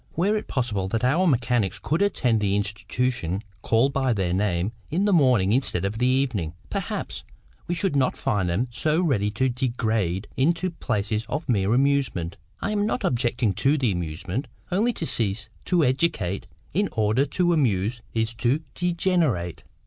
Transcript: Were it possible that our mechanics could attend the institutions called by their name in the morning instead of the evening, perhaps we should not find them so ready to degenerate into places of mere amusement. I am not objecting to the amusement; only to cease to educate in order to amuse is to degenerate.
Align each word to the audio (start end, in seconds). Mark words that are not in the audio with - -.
Were 0.15 0.35
it 0.35 0.47
possible 0.47 0.87
that 0.87 1.03
our 1.03 1.27
mechanics 1.27 1.77
could 1.77 2.01
attend 2.01 2.39
the 2.41 2.55
institutions 2.55 3.43
called 3.61 3.93
by 3.93 4.13
their 4.13 4.33
name 4.33 4.71
in 4.89 5.05
the 5.05 5.13
morning 5.13 5.53
instead 5.53 5.85
of 5.85 5.99
the 5.99 6.07
evening, 6.07 6.55
perhaps 6.71 7.23
we 7.67 7.75
should 7.75 7.95
not 7.95 8.17
find 8.17 8.49
them 8.49 8.67
so 8.71 8.99
ready 8.99 9.29
to 9.29 9.47
degenerate 9.47 10.25
into 10.35 10.71
places 10.71 11.23
of 11.29 11.47
mere 11.47 11.75
amusement. 11.75 12.37
I 12.61 12.71
am 12.71 12.87
not 12.87 13.03
objecting 13.03 13.53
to 13.53 13.77
the 13.77 13.91
amusement; 13.91 14.47
only 14.71 14.91
to 14.93 15.05
cease 15.05 15.49
to 15.65 15.83
educate 15.85 16.47
in 16.73 16.89
order 16.93 17.23
to 17.27 17.53
amuse 17.53 18.01
is 18.11 18.33
to 18.33 18.63
degenerate. 18.73 19.63